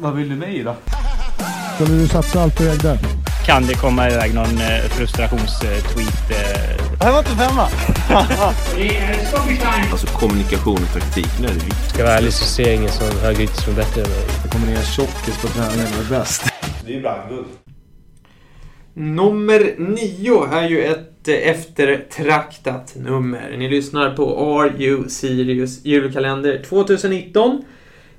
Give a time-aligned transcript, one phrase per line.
[0.00, 0.74] Vad vill du mig då?
[1.74, 2.98] Skulle du satsa allt på ägde?
[3.46, 6.30] Kan det komma iväg någon eh, frustrationstweet?
[6.30, 6.96] Eh?
[6.98, 7.68] Det här var inte femma.
[9.90, 11.88] Alltså kommunikation och taktik, nu är det viktigt.
[11.88, 14.24] Ska jag vara ärlig så ser jag ingen som högerytter som är bättre än mig.
[14.42, 16.44] Det kommer ner tjockis på träningen och är bäst.
[16.84, 17.46] Det är ju brandguld.
[18.94, 23.56] Nummer nio är ju ett eh, eftertraktat nummer.
[23.58, 27.64] Ni lyssnar på Are You Sirius julkalender 2019.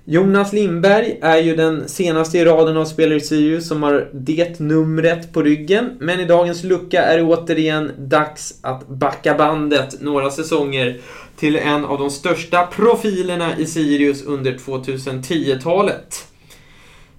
[0.10, 4.60] Jonas Lindberg är ju den senaste i raden av spelare i Sirius som har det
[4.60, 5.98] numret på ryggen.
[6.00, 11.00] Men i dagens lucka är det återigen dags att backa bandet några säsonger
[11.36, 16.28] till en av de största profilerna i Sirius under 2010-talet.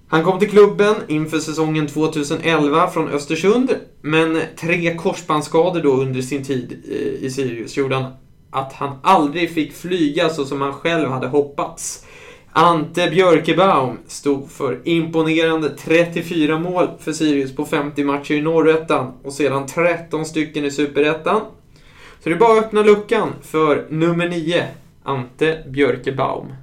[0.07, 6.43] Han kom till klubben inför säsongen 2011 från Östersund, men tre korsbandsskador då under sin
[6.43, 8.11] tid eh, i Sirius gjorde han
[8.51, 12.05] att han aldrig fick flyga så som han själv hade hoppats.
[12.53, 19.33] Ante Björkebaum stod för imponerande 34 mål för Sirius på 50 matcher i Norrettan och
[19.33, 21.41] sedan 13 stycken i Superettan.
[22.23, 24.65] Så det är bara att öppna luckan för nummer 9,
[25.03, 26.53] Ante Björkebaum.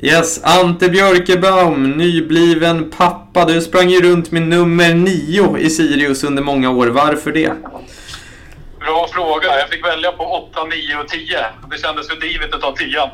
[0.00, 3.44] Yes, Ante Björkebaum, nybliven pappa.
[3.44, 6.86] Du sprang ju runt med nummer 9 i Sirius under många år.
[6.86, 7.52] Varför det?
[8.88, 9.58] Bra fråga.
[9.58, 11.46] Jag fick välja på 8, 9 och 10.
[11.70, 13.10] Det kändes för divigt att ta 10.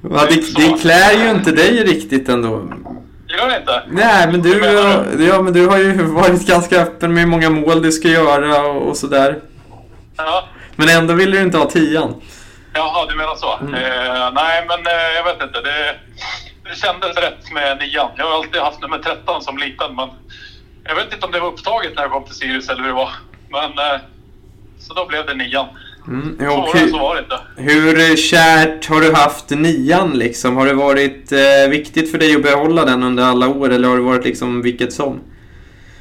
[0.00, 2.48] Va, det, det klär ju inte dig riktigt ändå.
[3.28, 3.82] Gör det inte?
[3.88, 5.24] Nej, men du, du?
[5.24, 8.62] ja, men du har ju varit ganska öppen med hur många mål du ska göra
[8.62, 9.40] och, och sådär.
[10.16, 10.48] Ja.
[10.76, 12.08] Men ändå vill du inte ha 10
[12.74, 13.58] Jaha, du menar så.
[13.60, 13.74] Mm.
[13.74, 15.60] Eh, nej, men eh, jag vet inte.
[15.60, 15.96] Det,
[16.64, 18.10] det kändes rätt med nian.
[18.16, 20.08] Jag har alltid haft nummer 13 som liten, men
[20.84, 22.94] jag vet inte om det var upptaget när jag kom till Sirius eller hur det
[22.94, 23.10] var.
[23.52, 24.00] Men eh,
[24.78, 25.66] så då blev det nian.
[26.06, 27.38] Mm, Svårare så var det inte.
[27.56, 30.56] hur kärt har du haft nian liksom?
[30.56, 33.96] Har det varit eh, viktigt för dig att behålla den under alla år eller har
[33.96, 35.20] det varit liksom vilket som?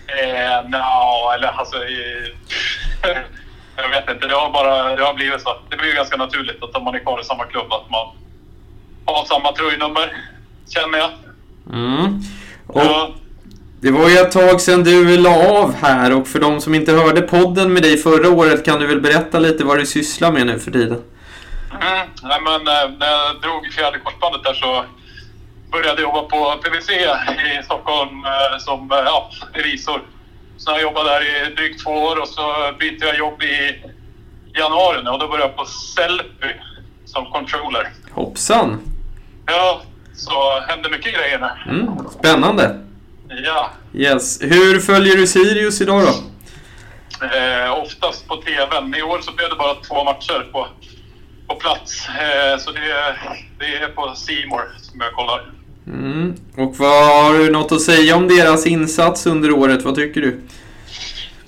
[0.08, 1.76] Eh, no, eller alltså...
[3.76, 4.28] Jag vet inte.
[4.28, 5.58] Det har bara det har blivit så.
[5.70, 8.08] Det blir ju ganska naturligt att om man är kvar i samma klubb att man
[9.06, 10.14] har samma tröjnummer,
[10.70, 11.10] känner jag.
[11.74, 12.22] Mm.
[12.68, 13.12] Och Ja.
[13.82, 16.92] Det var ju ett tag sedan du la av här och för de som inte
[16.92, 20.46] hörde podden med dig förra året kan du väl berätta lite vad du sysslar med
[20.46, 21.02] nu för tiden?
[21.72, 22.08] Mm.
[22.24, 24.86] Nej, men, eh, när jag drog fjärde korsbandet där så
[25.72, 30.02] började jag jobba på PVC i Stockholm eh, som eh, ja, revisor.
[30.58, 33.84] Så jag jobbade där i drygt två år och så bytte jag jobb i
[34.60, 36.54] januari nu och då började jag på Sellpy
[37.06, 37.90] som controller.
[38.12, 38.82] Hoppsan!
[39.46, 39.82] Ja,
[40.16, 41.72] så hände mycket grejer nu.
[41.72, 42.91] Mm, spännande!
[43.44, 44.42] Ja, Yes.
[44.42, 46.14] Hur följer du Sirius idag då?
[47.26, 48.96] eh, oftast på TVn.
[48.96, 50.68] I år så blev det bara två matcher på,
[51.48, 52.08] på plats.
[52.10, 53.16] Eh, så det,
[53.60, 55.52] det är på Simor som jag kollar.
[55.88, 56.36] Mm.
[56.58, 59.82] Och vad har du något att säga om deras insats under året?
[59.84, 60.42] Vad tycker du?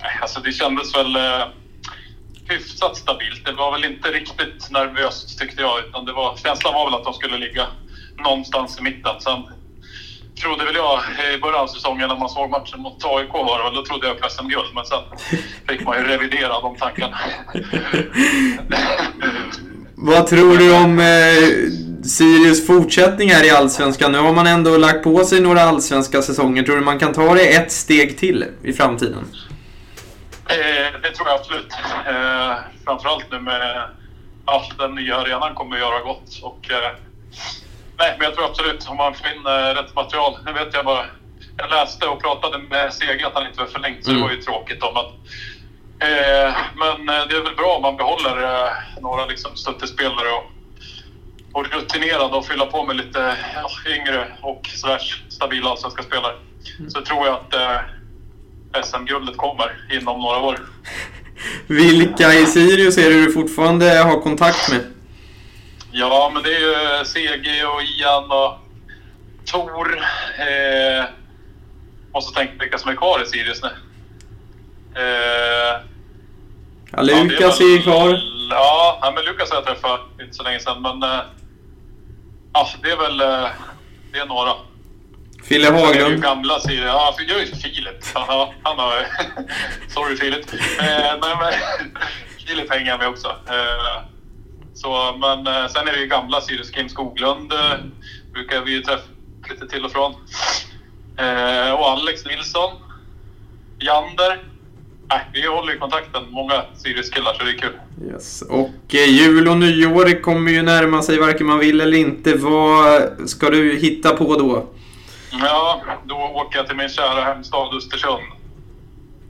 [0.01, 1.43] Nej, Alltså det kändes väl eh,
[2.49, 3.45] hyfsat stabilt.
[3.45, 5.79] Det var väl inte riktigt nervöst tyckte jag.
[5.87, 7.67] Utan det var, känslan var väl att de skulle ligga
[8.23, 9.15] någonstans i mitten.
[9.21, 9.43] Sen
[10.43, 10.99] trodde väl jag
[11.35, 14.21] i början av säsongen när man såg matchen mot AIK var det då trodde jag
[14.21, 14.75] på SM-guld.
[14.75, 14.99] Men sen
[15.69, 17.17] fick man ju revidera de tankarna.
[19.95, 24.11] Vad tror du om eh, Sirius fortsättning här i Allsvenskan?
[24.11, 26.63] Nu har man ändå lagt på sig några allsvenska säsonger.
[26.63, 29.25] Tror du man kan ta det ett steg till i framtiden?
[30.49, 31.71] Eh, det tror jag absolut.
[32.07, 32.55] Eh,
[32.85, 33.89] framförallt nu med
[34.45, 36.39] ja, den nya arenan kommer att göra gott.
[36.43, 36.91] Och, eh,
[37.97, 39.43] nej, men jag tror absolut om man får in
[39.75, 40.37] rätt material.
[40.45, 41.05] Nu vet jag bara.
[41.57, 44.21] Jag läste och pratade med Sege att han inte var förlängt, så Mm.
[44.21, 44.81] det var ju tråkigt.
[44.81, 45.05] Då, men,
[46.09, 48.71] eh, men eh, det är väl bra om man behåller eh,
[49.01, 50.45] några liksom, stöttespelare och,
[51.51, 56.33] och rutinerade och fylla på med lite ja, yngre och slash stabila allsvenska spelare.
[56.87, 60.59] Så tror jag att eh, SM-guldet kommer inom några år.
[61.67, 64.92] Vilka i Sirius är det du fortfarande har kontakt med?
[65.95, 68.57] Ja, men det är ju CG och Ian och
[69.45, 69.99] Tor.
[70.39, 71.05] Eh,
[72.13, 73.69] måste tänka vilka som är kvar i Sirius nu.
[75.01, 75.79] Eh,
[76.95, 78.19] Ja, Lukas är ju kvar.
[78.49, 80.81] Ja, ja, men Lukas har jag träffat inte så länge sedan.
[80.81, 81.19] Men eh,
[82.53, 83.49] ja, det är väl eh,
[84.11, 84.51] det är några.
[85.43, 86.21] Fille är det Haglund.
[86.23, 86.85] gamla Sirius.
[86.85, 87.95] Ja, för jag är ju Filip.
[88.13, 89.07] Ja, han har...
[89.89, 90.53] Sorry Filip.
[90.53, 90.59] Eh,
[91.21, 91.53] men, men,
[92.47, 93.27] Filip hänger jag med också.
[93.27, 94.03] Eh,
[94.73, 96.71] så, men eh, sen är det ju gamla Sirius.
[96.71, 97.73] Kim Skoglund eh,
[98.33, 99.03] brukar vi ju träffa
[99.49, 100.11] lite till och från.
[101.17, 102.71] Eh, och Alex Nilsson.
[103.79, 104.43] Jander.
[105.09, 106.23] nej, vi håller i kontakten.
[106.29, 107.79] Många Sirius-killar, så det är kul.
[108.11, 108.41] Yes.
[108.41, 112.35] Och eh, jul och nyår kommer ju närma sig varken man vill eller inte.
[112.35, 114.67] Vad ska du hitta på då?
[115.31, 118.23] Ja, då åker jag till min kära hemstad Östersund.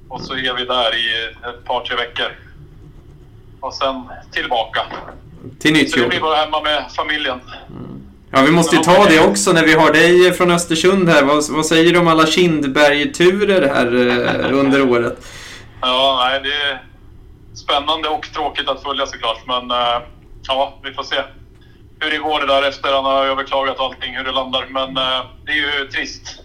[0.08, 2.32] Och så är vi där i ett par, tre veckor.
[3.60, 4.82] Och sen tillbaka.
[5.60, 6.10] Till nytt Så det jobb?
[6.10, 7.40] blir bara hemma med familjen.
[8.32, 11.24] Ja, vi måste ju ta det också när vi har dig från Östersund här.
[11.24, 13.86] Vad, vad säger du om alla Kindberg-turer här
[14.52, 15.26] eh, under året?
[15.82, 16.84] Ja, nej, det är
[17.56, 19.42] spännande och tråkigt att följa såklart.
[19.48, 20.02] Men eh,
[20.48, 21.16] ja, vi får se
[22.00, 24.66] hur det går det där efter han har överklagat allting, hur det landar.
[24.70, 26.40] Men eh, det är ju trist.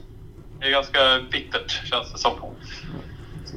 [0.60, 0.98] Det är ganska
[1.32, 2.32] bittert känns det som.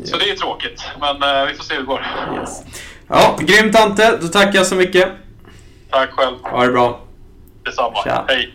[0.06, 2.06] Så det är tråkigt, men vi får se hur det går.
[2.40, 2.62] Yes.
[3.08, 4.18] Ja, grymt Ante.
[4.22, 5.10] Då tackar jag så mycket.
[5.92, 6.38] Tack själv.
[6.44, 7.00] Ha det bra.
[7.64, 8.04] Detsamma.
[8.04, 8.26] Tja.
[8.28, 8.54] Hej.